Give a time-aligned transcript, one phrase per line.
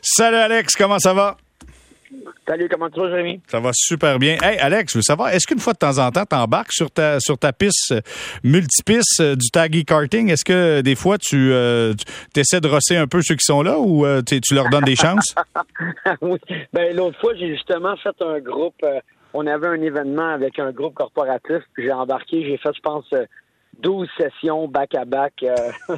[0.00, 1.36] Salut Alex, comment ça va?
[2.46, 3.40] Salut, comment tu vas, Jérémy?
[3.46, 4.36] Ça va super bien.
[4.42, 6.90] Hey, Alex, je veux savoir, est-ce qu'une fois de temps en temps, tu embarques sur
[6.90, 8.00] ta, sur ta piste euh,
[8.42, 10.28] multipiste euh, du taggy karting?
[10.28, 11.94] Est-ce que des fois, tu, euh,
[12.36, 15.34] essaies de rosser un peu ceux qui sont là ou tu leur donnes des chances?
[16.20, 16.38] oui.
[16.72, 18.84] Ben, l'autre fois, j'ai justement fait un groupe.
[19.32, 23.06] on avait un événement avec un groupe corporatif, puis j'ai embarqué, j'ai fait, je pense,
[23.80, 25.32] 12 sessions back-à-back.
[25.42, 25.54] Euh,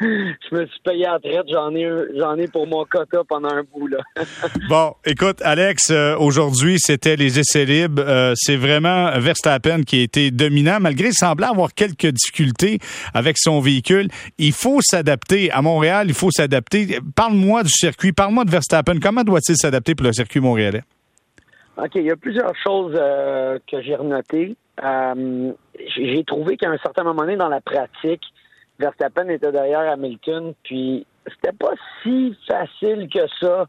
[0.00, 1.46] je me suis payé à traite.
[1.50, 3.86] J'en ai, ai pour mon quota pendant un bout.
[3.86, 3.98] Là.
[4.68, 8.02] bon, écoute, Alex, euh, aujourd'hui, c'était les essais libres.
[8.06, 12.78] Euh, c'est vraiment Verstappen qui a été dominant, malgré semblant avoir quelques difficultés
[13.14, 14.08] avec son véhicule.
[14.38, 15.50] Il faut s'adapter.
[15.50, 16.98] À Montréal, il faut s'adapter.
[17.14, 18.12] Parle-moi du circuit.
[18.12, 18.98] Parle-moi de Verstappen.
[19.00, 20.82] Comment doit-il s'adapter pour le circuit montréalais?
[21.76, 24.56] OK, il y a plusieurs choses que j'ai renotées.
[24.82, 25.52] Euh,
[25.96, 28.22] j'ai trouvé qu'à un certain moment donné dans la pratique,
[28.78, 33.66] Verstappen était derrière Hamilton, puis c'était pas si facile que ça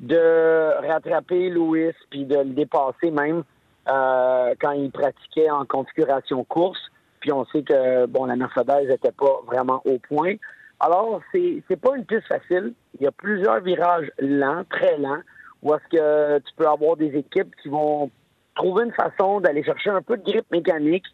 [0.00, 3.42] de rattraper Lewis puis de le dépasser même
[3.88, 6.80] euh, quand il pratiquait en configuration course.
[7.20, 10.34] Puis on sait que bon la Mercedes n'était pas vraiment au point.
[10.80, 12.72] Alors c'est pas une piste facile.
[12.98, 15.22] Il y a plusieurs virages lents, très lents,
[15.62, 18.10] où est-ce que tu peux avoir des équipes qui vont
[18.54, 21.04] trouver une façon d'aller chercher un peu de grippe mécanique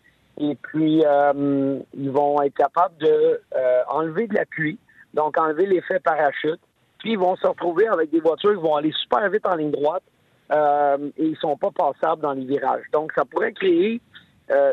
[0.41, 4.79] et puis euh, ils vont être capables de euh, enlever de l'appui,
[5.13, 6.61] donc enlever l'effet parachute.
[6.98, 9.73] Puis ils vont se retrouver avec des voitures qui vont aller super vite en ligne
[9.73, 10.05] droite
[10.53, 12.85] euh, et ils sont pas passables dans les virages.
[12.93, 14.01] Donc ça pourrait créer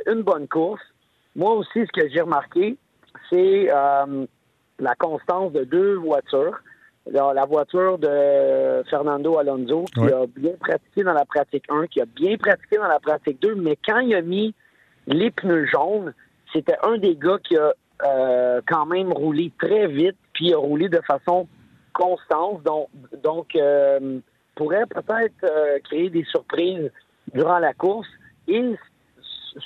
[0.08, 0.82] une bonne course.
[1.38, 2.76] Moi aussi, ce que j'ai remarqué,
[3.30, 6.60] c'est la constance de deux voitures
[7.06, 12.06] la voiture de Fernando Alonso, qui a bien pratiqué dans la pratique 1, qui a
[12.06, 14.54] bien pratiqué dans la pratique 2, mais quand il a mis
[15.08, 16.14] les pneus jaunes,
[16.54, 17.74] c'était un des gars qui a
[18.06, 21.48] euh, quand même roulé très vite, puis a roulé de façon
[21.94, 22.88] constante, donc,
[23.24, 24.20] donc euh,
[24.56, 26.92] pourrait peut-être euh, créer des surprises
[27.34, 28.08] durant la course.
[28.48, 28.76] Et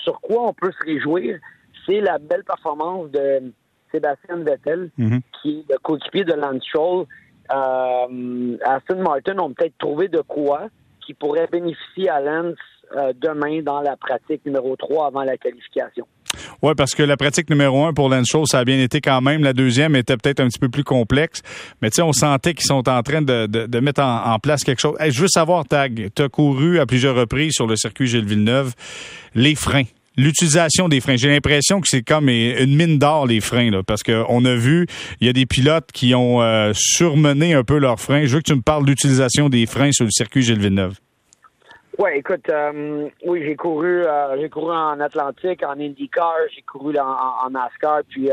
[0.04, 1.40] sur quoi on peut se réjouir,
[1.86, 3.54] c'est la belle performance de
[3.92, 5.22] Sébastien Vettel, mm-hmm.
[5.42, 7.06] qui est le coéquipier de Lance Stroll,
[7.54, 10.68] euh, Aston Martin ont peut-être trouvé de quoi
[11.06, 12.56] qui pourrait bénéficier à Lance
[12.96, 16.08] euh, demain dans la pratique numéro 3 avant la qualification.
[16.62, 19.22] Oui, parce que la pratique numéro un pour Lance Show, ça a bien été quand
[19.22, 19.44] même.
[19.44, 21.42] La deuxième était peut-être un petit peu plus complexe.
[21.82, 24.96] Mais tu sais, on sentait qu'ils sont en train de, mettre en, place quelque chose.
[25.00, 28.74] je veux savoir, Tag, tu as couru à plusieurs reprises sur le circuit Gilles Villeneuve.
[29.36, 29.84] Les freins,
[30.18, 31.16] l'utilisation des freins.
[31.16, 34.86] J'ai l'impression que c'est comme une mine d'or, les freins, là, parce qu'on a vu,
[35.20, 38.26] il y a des pilotes qui ont euh, surmené un peu leurs freins.
[38.26, 41.00] Je veux que tu me parles de l'utilisation des freins sur le circuit Gilles Villeneuve.
[42.00, 46.96] Oui, écoute, euh, oui, j'ai couru, euh, j'ai couru en Atlantique, en IndyCar, j'ai couru
[46.98, 48.30] en, NASCAR, puis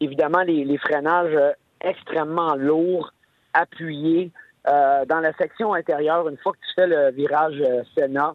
[0.00, 3.10] évidemment les, freinages extrêmement lourds,
[3.54, 4.30] appuyés.
[4.66, 7.62] dans la section intérieure, une fois que tu fais le virage
[7.96, 8.34] Senna,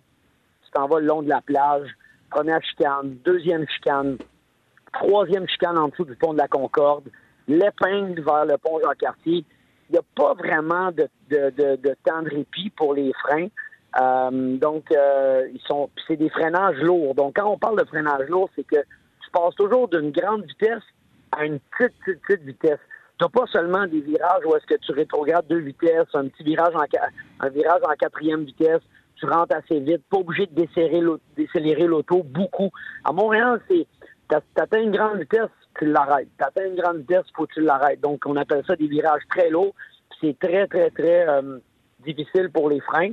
[0.64, 1.88] tu t'en vas le long de la plage,
[2.36, 4.18] première chicane, deuxième chicane,
[4.92, 7.06] troisième chicane en dessous du pont de la Concorde,
[7.48, 9.46] l'épingle vers le pont Jean-Cartier.
[9.90, 11.08] Il n'y a pas vraiment de,
[12.04, 13.48] temps de répit pour les freins.
[14.02, 17.16] Euh, donc, euh, ils sont, c'est des freinages lourds.
[17.16, 20.84] Donc, quand on parle de freinage lourd, c'est que tu passes toujours d'une grande vitesse
[21.32, 22.80] à une petite, petite, petite vitesse.
[23.18, 26.44] Tu n'as pas seulement des virages où est-ce que tu rétrogrades deux vitesses, un petit
[26.44, 26.84] virage en,
[27.40, 28.82] un virage en quatrième vitesse,
[29.16, 32.70] tu rentres assez vite, pas obligé de décélérer l'auto beaucoup.
[33.04, 33.88] À Montréal, c'est
[34.28, 36.30] t'atteins une grande vitesse, tu l'arrêtes.
[36.38, 38.02] T'atteins une grande vitesse, faut que tu l'arrêtes.
[38.02, 39.74] Donc, on appelle ça des virages très lourds.
[40.22, 41.60] C'est très, très, très euh,
[42.06, 43.12] difficile pour les freins.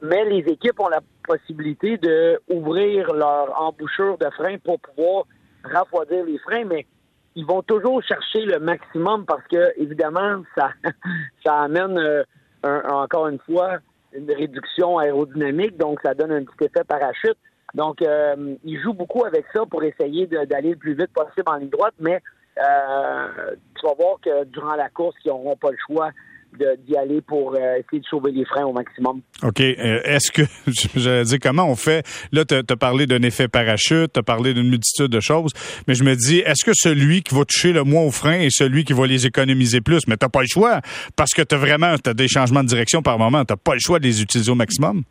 [0.00, 5.24] Mais les équipes ont la possibilité de ouvrir leur embouchure de frein pour pouvoir
[5.64, 6.86] refroidir les freins, mais
[7.34, 10.70] ils vont toujours chercher le maximum parce que, évidemment, ça,
[11.44, 12.24] ça amène, euh,
[12.64, 13.78] encore une fois,
[14.14, 17.36] une réduction aérodynamique, donc ça donne un petit effet parachute.
[17.74, 21.56] Donc, euh, il joue beaucoup avec ça pour essayer d'aller le plus vite possible en
[21.56, 22.20] ligne droite, mais
[22.58, 26.10] euh, tu vas voir que durant la course, ils n'auront pas le choix
[26.58, 29.20] d'y aller pour euh, essayer de sauver les freins au maximum.
[29.42, 29.60] OK.
[29.60, 30.42] Euh, est-ce que,
[30.96, 32.06] j'allais dire, comment on fait?
[32.32, 35.52] Là, tu as, parlé d'un effet parachute, tu as parlé d'une multitude de choses,
[35.86, 38.50] mais je me dis, est-ce que celui qui va toucher le moins aux freins est
[38.50, 40.06] celui qui va les économiser plus?
[40.06, 40.80] Mais tu pas le choix,
[41.16, 43.44] parce que tu as vraiment as des changements de direction par moment.
[43.44, 45.02] Tu pas le choix de les utiliser au maximum.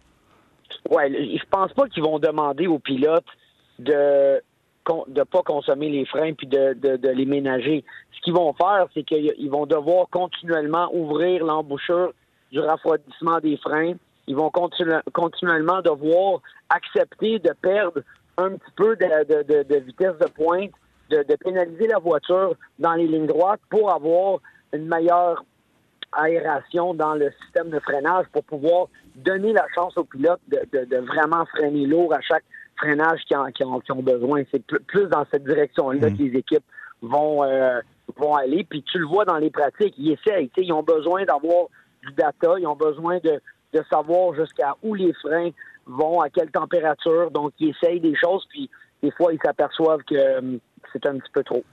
[0.89, 1.03] Oui,
[1.37, 3.25] je pense pas qu'ils vont demander aux pilotes
[3.79, 4.41] de
[5.07, 7.83] de pas consommer les freins puis de, les ménager.
[8.13, 12.13] Ce qu'ils vont faire, c'est qu'ils vont devoir continuellement ouvrir l'embouchure
[12.51, 13.93] du refroidissement des freins.
[14.27, 14.51] Ils vont
[15.13, 18.01] continuellement devoir accepter de perdre
[18.37, 20.71] un petit peu de, vitesse de pointe,
[21.09, 24.39] de, pénaliser la voiture dans les lignes droites pour avoir
[24.73, 25.43] une meilleure
[26.13, 31.45] aération dans le système de freinage pour pouvoir donner la chance aux pilotes de, vraiment
[31.45, 32.43] freiner lourd à chaque
[32.81, 34.43] freinage qu'ils ont, ont, besoin.
[34.51, 36.17] C'est plus dans cette direction-là mm.
[36.17, 36.65] que les équipes
[37.01, 37.79] vont, euh,
[38.17, 38.65] vont aller.
[38.69, 40.49] Puis tu le vois dans les pratiques, ils essayent.
[40.57, 41.67] Ils ont besoin d'avoir
[42.03, 43.39] du data, ils ont besoin de,
[43.73, 45.51] de savoir jusqu'à où les freins
[45.85, 47.31] vont, à quelle température.
[47.31, 48.69] Donc, ils essayent des choses, puis
[49.03, 50.59] des fois, ils s'aperçoivent que hum,
[50.93, 51.63] c'est un petit peu trop.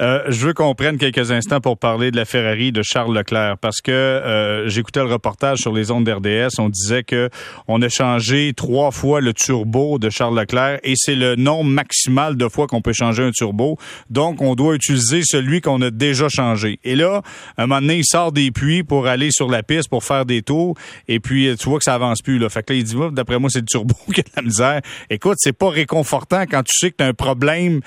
[0.00, 3.58] Euh, je veux qu'on prenne quelques instants pour parler de la Ferrari de Charles Leclerc
[3.58, 6.58] parce que euh, j'écoutais le reportage sur les ondes d'RDS.
[6.58, 7.30] On disait que
[7.68, 12.36] on a changé trois fois le turbo de Charles Leclerc et c'est le nombre maximal
[12.36, 13.78] de fois qu'on peut changer un turbo.
[14.10, 16.78] Donc, on doit utiliser celui qu'on a déjà changé.
[16.84, 17.22] Et là,
[17.56, 20.42] un moment donné, il sort des puits pour aller sur la piste pour faire des
[20.42, 20.74] tours
[21.08, 22.38] et puis tu vois que ça avance plus.
[22.38, 22.48] Là.
[22.48, 24.80] Fait que là, il dit, d'après moi, c'est le turbo qui a de la misère.
[25.10, 27.80] Écoute, c'est pas réconfortant quand tu sais que tu as un problème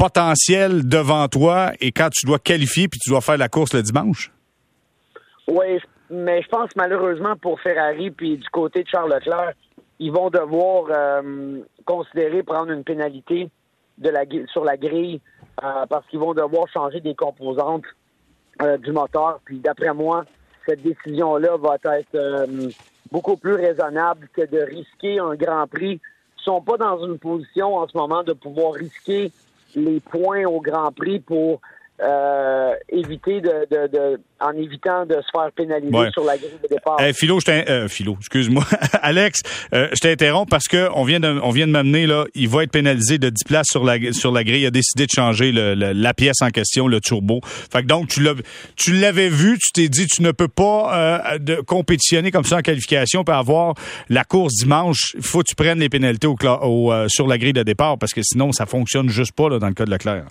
[0.00, 3.82] potentiel devant toi et quand tu dois qualifier puis tu dois faire la course le
[3.82, 4.32] dimanche?
[5.46, 9.52] Oui, mais je pense malheureusement pour Ferrari puis du côté de Charles Leclerc,
[9.98, 13.50] ils vont devoir euh, considérer prendre une pénalité
[13.98, 15.20] de la, sur la grille
[15.62, 17.84] euh, parce qu'ils vont devoir changer des composantes
[18.62, 19.40] euh, du moteur.
[19.44, 20.24] Puis d'après moi,
[20.64, 22.48] cette décision-là va être
[23.12, 26.00] beaucoup plus raisonnable que de risquer un Grand Prix.
[26.38, 29.30] Ils sont pas dans une position en ce moment de pouvoir risquer
[29.74, 31.60] les points au Grand Prix pour
[32.02, 36.68] euh, éviter de, de, de, en évitant de se faire pénaliser sur la grille de
[36.68, 37.00] départ.
[37.00, 38.64] Hey, Philo, je euh, Philo, excuse-moi.
[39.02, 39.42] Alex,
[39.74, 42.62] euh, je t'interromps parce que on vient de, on vient de m'amener là, il va
[42.62, 44.62] être pénalisé de 10 places sur la sur la grille.
[44.62, 47.40] Il a décidé de changer le, la pièce en question, le turbo.
[47.44, 48.34] Fait que donc tu l'as,
[48.76, 52.58] tu l'avais vu, tu t'es dit tu ne peux pas euh, de compétitionner comme ça
[52.58, 53.74] en qualification pour avoir
[54.08, 55.12] la course dimanche.
[55.16, 57.98] Il faut que tu prennes les pénalités au, au euh, sur la grille de départ
[57.98, 60.24] parce que sinon ça fonctionne juste pas là, dans le cas de Leclerc.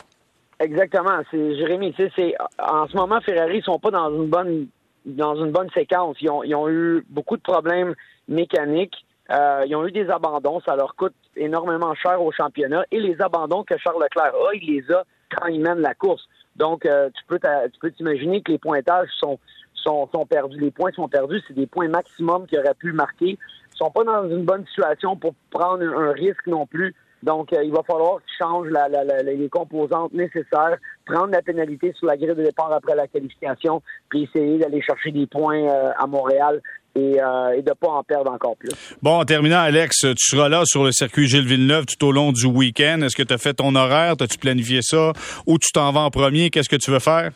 [0.59, 1.21] Exactement.
[1.31, 1.95] C'est Jérémy.
[1.97, 4.67] C'est en ce moment Ferrari sont pas dans une bonne
[5.05, 6.17] dans une bonne séquence.
[6.21, 7.95] Ils ont, ils ont eu beaucoup de problèmes
[8.27, 9.05] mécaniques.
[9.31, 10.59] Euh, ils ont eu des abandons.
[10.61, 12.83] Ça leur coûte énormément cher au championnat.
[12.91, 16.27] Et les abandons que Charles Leclerc a, il les a quand il mène la course.
[16.55, 19.39] Donc, euh, tu peux tu peux t'imaginer que les pointages sont,
[19.73, 20.59] sont, sont perdus.
[20.59, 21.41] Les points sont perdus.
[21.47, 23.37] C'est des points maximum qu'il aurait pu marquer.
[23.73, 26.93] Ils sont pas dans une bonne situation pour prendre un risque non plus
[27.23, 28.87] donc, euh, il va falloir qu'ils changent la,
[29.23, 34.23] les composantes nécessaires, prendre la pénalité sur la grille de départ après la qualification, puis
[34.23, 36.61] essayer d'aller chercher des points euh, à Montréal
[36.95, 38.71] et, euh, et de ne pas en perdre encore plus.
[39.01, 42.31] Bon, en terminant, Alex, tu seras là sur le circuit Gilles Villeneuve tout au long
[42.31, 43.01] du week-end.
[43.01, 44.13] Est-ce que tu as fait ton horaire?
[44.19, 45.11] As-tu planifié ça?
[45.45, 46.49] Où tu t'en vas en premier?
[46.49, 47.31] Qu'est-ce que tu veux faire?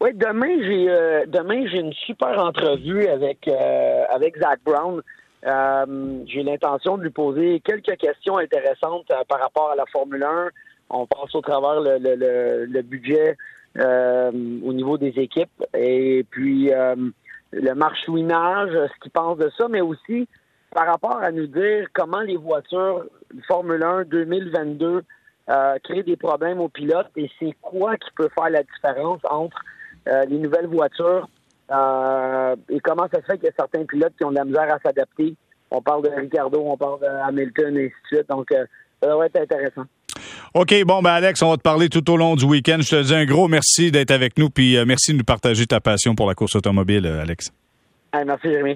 [0.00, 3.48] Oui, demain, j'ai demain j'ai une super entrevue avec,
[4.10, 5.00] avec Zach Brown.
[5.44, 10.22] Euh, j'ai l'intention de lui poser quelques questions intéressantes euh, par rapport à la Formule
[10.22, 10.50] 1.
[10.90, 13.36] On passe au travers le, le, le, budget
[13.78, 16.70] euh, au niveau des équipes et puis
[17.50, 20.28] le marchouinage, ce qu'il pense de ça, mais aussi
[20.74, 23.06] par rapport à nous dire comment les voitures
[23.48, 25.02] Formule 1 2022
[25.82, 29.62] créent des problèmes aux pilotes et c'est quoi qui peut faire la différence entre
[30.06, 31.26] les nouvelles voitures
[31.70, 34.44] euh, et comment ça se fait qu'il y a certains pilotes qui ont de la
[34.44, 35.34] misère à s'adapter?
[35.70, 38.28] On parle de Ricardo, on parle de Hamilton et ainsi de suite.
[38.28, 38.66] Donc, euh,
[39.02, 39.84] ça va être intéressant.
[40.54, 42.78] OK, bon, ben Alex, on va te parler tout au long du week-end.
[42.80, 45.66] Je te dis un gros merci d'être avec nous, puis euh, merci de nous partager
[45.66, 47.52] ta passion pour la course automobile, Alex.
[48.14, 48.70] merci, Jérémy.